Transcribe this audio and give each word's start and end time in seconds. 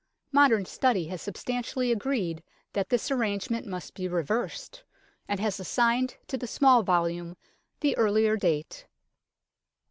Modern 0.31 0.65
study 0.65 1.09
has 1.09 1.21
substantially 1.21 1.91
agreed 1.91 2.41
that 2.73 2.89
this 2.89 3.11
arrangement 3.11 3.67
must 3.67 3.93
be 3.93 4.07
reversed, 4.07 4.83
and 5.27 5.39
has 5.39 5.59
assigned 5.59 6.17
to 6.25 6.39
the 6.39 6.47
small 6.47 6.81
volume 6.81 7.37
the 7.81 7.95
earlier 7.99 8.35
date. 8.35 8.87